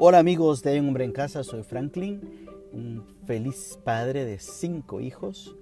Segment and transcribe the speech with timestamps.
[0.00, 2.20] Hola amigos de un hombre en casa, soy Franklin,
[2.72, 5.56] un feliz padre de cinco hijos,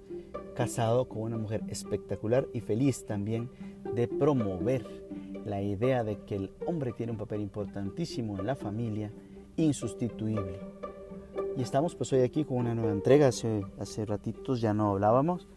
[0.53, 3.49] casado con una mujer espectacular y feliz también
[3.95, 4.85] de promover
[5.43, 9.11] la idea de que el hombre tiene un papel importantísimo en la familia,
[9.55, 10.59] insustituible.
[11.57, 15.47] Y estamos pues hoy aquí con una nueva entrega, hace, hace ratitos ya no hablábamos,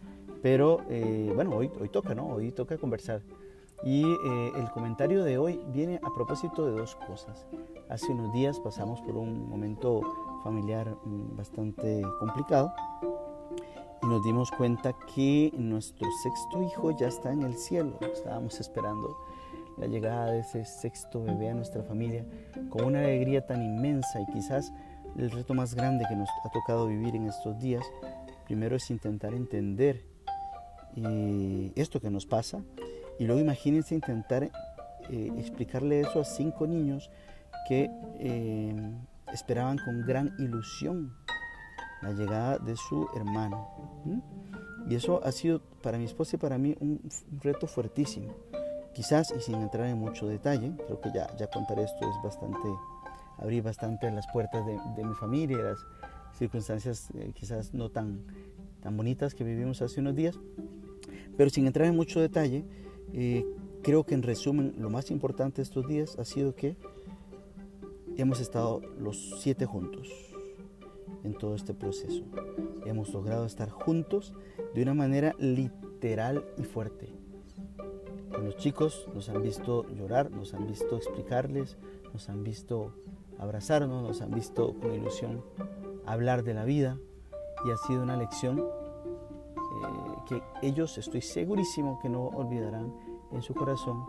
[0.41, 2.29] pero eh, bueno, hoy, hoy toca, ¿no?
[2.29, 3.21] Hoy toca conversar.
[3.83, 7.47] Y eh, el comentario de hoy viene a propósito de dos cosas.
[7.89, 10.03] Hace unos días pasamos por un momento
[10.45, 12.73] familiar mm, bastante complicado
[14.03, 17.99] y nos dimos cuenta que nuestro sexto hijo ya está en el cielo.
[18.13, 19.17] Estábamos esperando
[19.79, 22.27] la llegada de ese sexto bebé a nuestra familia
[22.69, 24.73] con una alegría tan inmensa y quizás
[25.17, 27.85] el reto más grande que nos ha tocado vivir en estos días,
[28.45, 30.05] primero es intentar entender
[30.97, 32.63] eh, esto que nos pasa
[33.21, 37.11] y luego imagínense intentar eh, explicarle eso a cinco niños
[37.69, 38.75] que eh,
[39.31, 41.13] esperaban con gran ilusión
[42.01, 43.69] la llegada de su hermano.
[44.89, 46.99] Y eso ha sido para mi esposa y para mí un,
[47.43, 48.35] reto fuertísimo.
[48.95, 52.69] Quizás, y sin entrar en mucho detalle, creo que ya, ya contaré esto, es bastante,
[53.37, 55.79] abrir bastante las puertas de, de mi familia, las
[56.39, 58.23] circunstancias eh, quizás no tan,
[58.81, 60.39] tan bonitas que vivimos hace unos días.
[61.37, 62.65] Pero sin entrar en mucho detalle,
[63.13, 63.47] eh,
[63.83, 66.77] creo que en resumen lo más importante estos días ha sido que
[68.17, 70.09] hemos estado los siete juntos
[71.25, 72.23] en todo este proceso.
[72.85, 74.35] Hemos logrado estar juntos
[74.75, 77.13] de una manera literal y fuerte.
[78.33, 81.77] Con los chicos nos han visto llorar, nos han visto explicarles,
[82.13, 82.95] nos han visto
[83.39, 85.43] abrazarnos, nos han visto con ilusión
[86.07, 86.99] hablar de la vida
[87.67, 88.65] y ha sido una lección
[90.27, 92.93] que ellos estoy segurísimo que no olvidarán
[93.33, 94.05] en su corazón.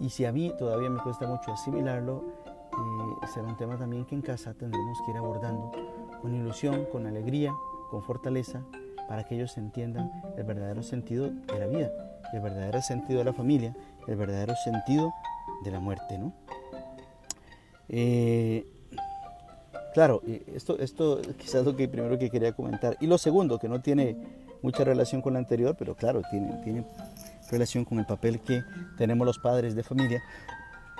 [0.00, 2.24] Y si a mí todavía me cuesta mucho asimilarlo,
[2.72, 5.72] eh, será un tema también que en casa tendremos que ir abordando
[6.20, 7.54] con ilusión, con alegría,
[7.90, 8.62] con fortaleza,
[9.08, 11.90] para que ellos entiendan el verdadero sentido de la vida,
[12.32, 13.74] el verdadero sentido de la familia,
[14.06, 15.12] el verdadero sentido
[15.64, 16.18] de la muerte.
[16.18, 16.32] ¿no?
[17.88, 18.66] Eh,
[19.94, 20.22] claro,
[20.54, 22.96] esto, esto quizás lo que primero que quería comentar.
[23.00, 24.16] Y lo segundo, que no tiene
[24.62, 26.84] mucha relación con la anterior, pero claro, tiene, tiene
[27.50, 28.62] relación con el papel que
[28.96, 30.22] tenemos los padres de familia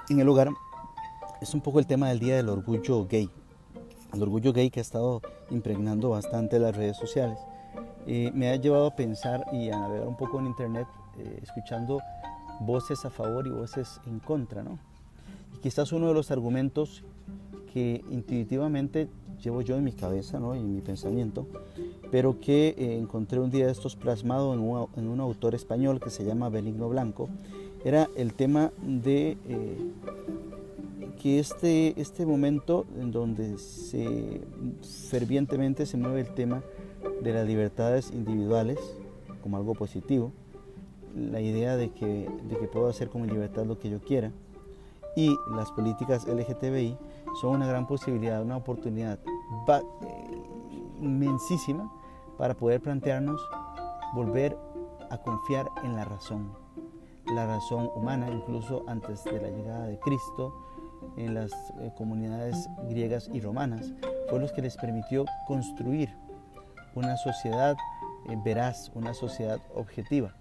[0.08, 0.48] en el hogar.
[1.40, 3.30] Es un poco el tema del Día del Orgullo Gay.
[4.14, 7.38] El orgullo gay que ha estado impregnando bastante las redes sociales.
[8.06, 10.86] Eh, me ha llevado a pensar y a navegar un poco en internet,
[11.18, 12.00] eh, escuchando
[12.60, 14.78] voces a favor y voces en contra, ¿no?
[15.54, 17.04] Y quizás uno de los argumentos
[17.72, 19.10] que intuitivamente
[19.42, 20.54] llevo yo en mi cabeza ¿no?
[20.54, 21.46] y en mi pensamiento,
[22.10, 26.00] pero que eh, encontré un día de estos plasmado en un, en un, autor español
[26.00, 27.28] que se llama Benigno Blanco,
[27.84, 29.78] era el tema de eh,
[31.22, 34.40] que este, este momento en donde se
[35.10, 36.62] fervientemente se mueve el tema
[37.22, 38.78] de las libertades individuales
[39.42, 40.32] como algo positivo,
[41.14, 44.32] la idea de que, de que puedo hacer con mi libertad lo que yo quiera,
[45.16, 46.96] y las políticas LGTBI
[47.40, 49.18] son una gran posibilidad, una oportunidad
[49.68, 49.82] eh,
[51.00, 51.92] inmensísima
[52.38, 53.40] para poder plantearnos
[54.14, 54.56] volver
[55.10, 56.52] a confiar en la razón,
[57.26, 60.54] la razón humana, incluso antes de la llegada de Cristo,
[61.16, 63.92] en las eh, comunidades griegas y romanas,
[64.28, 66.14] fue lo que les permitió construir
[66.94, 67.76] una sociedad
[68.28, 70.34] eh, veraz, una sociedad objetiva,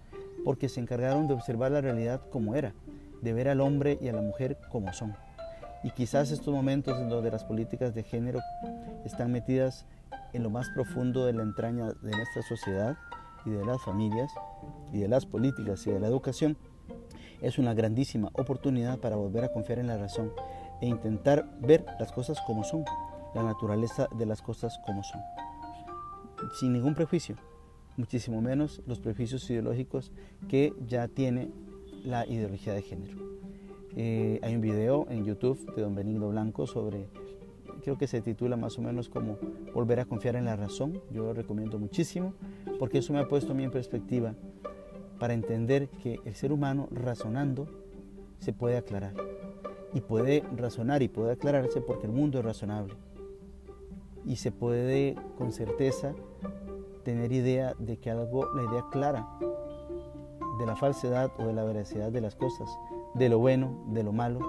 [0.44, 2.72] porque se encargaron de observar la realidad como era,
[3.22, 5.14] de ver al hombre y a la mujer como son.
[5.86, 8.40] Y quizás estos momentos en donde las políticas de género
[9.04, 9.86] están metidas
[10.32, 12.96] en lo más profundo de la entraña de nuestra sociedad
[13.44, 14.28] y de las familias
[14.92, 16.56] y de las políticas y de la educación,
[17.40, 20.32] es una grandísima oportunidad para volver a confiar en la razón
[20.80, 22.84] e intentar ver las cosas como son,
[23.32, 25.20] la naturaleza de las cosas como son,
[26.58, 27.36] sin ningún prejuicio,
[27.96, 30.10] muchísimo menos los prejuicios ideológicos
[30.48, 31.48] que ya tiene
[32.02, 33.36] la ideología de género.
[33.98, 37.08] Eh, hay un video en YouTube de don Benigno Blanco sobre,
[37.82, 39.38] creo que se titula más o menos como
[39.72, 41.00] Volver a confiar en la razón.
[41.10, 42.34] Yo lo recomiendo muchísimo
[42.78, 44.34] porque eso me ha puesto a mí en perspectiva
[45.18, 47.68] para entender que el ser humano razonando
[48.38, 49.14] se puede aclarar.
[49.94, 52.92] Y puede razonar y puede aclararse porque el mundo es razonable.
[54.26, 56.14] Y se puede con certeza
[57.02, 59.26] tener idea de que algo, la idea clara
[60.58, 62.68] de la falsedad o de la veracidad de las cosas,
[63.16, 64.40] de lo bueno, de lo malo,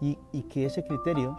[0.00, 0.16] y,
[0.50, 1.36] que ese criterio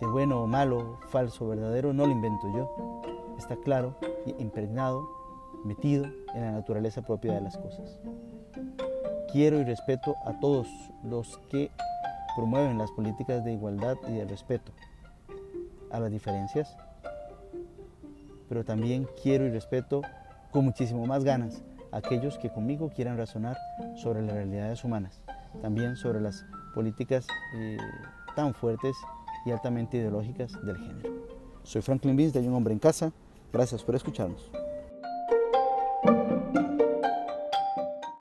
[0.00, 3.02] de bueno o malo, falso, verdadero, no lo invento yo,
[3.36, 3.96] está claro,
[4.38, 5.02] impregnado,
[5.64, 6.04] metido
[6.34, 7.98] en la naturaleza propia de las cosas.
[9.32, 10.68] Quiero y respeto a todos
[11.02, 11.72] los que
[12.36, 14.70] promueven las políticas de igualdad y de respeto
[15.90, 16.76] a las diferencias,
[18.48, 20.02] pero también quiero y respeto
[20.52, 21.62] con muchísimo más ganas
[21.92, 23.56] aquellos que conmigo quieran razonar
[23.96, 25.22] sobre las realidades humanas,
[25.62, 26.44] también sobre las
[26.74, 27.26] políticas
[27.56, 27.76] eh,
[28.36, 28.96] tan fuertes
[29.46, 31.10] y altamente ideológicas del género.
[31.62, 33.12] Soy Franklin Vince de un hombre en casa.
[33.52, 34.50] Gracias por escucharnos.